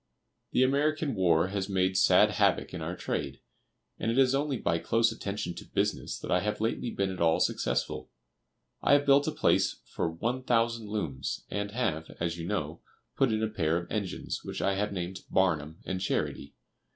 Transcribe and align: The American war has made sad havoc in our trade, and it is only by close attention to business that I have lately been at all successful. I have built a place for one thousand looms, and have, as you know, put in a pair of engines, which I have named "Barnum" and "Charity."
The 0.51 0.63
American 0.63 1.13
war 1.13 1.49
has 1.49 1.69
made 1.69 1.95
sad 1.95 2.31
havoc 2.31 2.73
in 2.73 2.81
our 2.81 2.95
trade, 2.95 3.39
and 3.99 4.09
it 4.09 4.17
is 4.17 4.33
only 4.33 4.57
by 4.57 4.79
close 4.79 5.11
attention 5.11 5.53
to 5.53 5.63
business 5.63 6.17
that 6.17 6.31
I 6.31 6.39
have 6.39 6.59
lately 6.59 6.89
been 6.89 7.11
at 7.11 7.21
all 7.21 7.39
successful. 7.39 8.09
I 8.81 8.93
have 8.93 9.05
built 9.05 9.27
a 9.27 9.31
place 9.31 9.75
for 9.85 10.09
one 10.09 10.41
thousand 10.41 10.87
looms, 10.89 11.45
and 11.51 11.69
have, 11.69 12.09
as 12.19 12.35
you 12.35 12.47
know, 12.47 12.81
put 13.15 13.31
in 13.31 13.43
a 13.43 13.47
pair 13.47 13.77
of 13.77 13.91
engines, 13.91 14.43
which 14.43 14.59
I 14.59 14.73
have 14.73 14.91
named 14.91 15.19
"Barnum" 15.29 15.77
and 15.85 16.01
"Charity." 16.01 16.55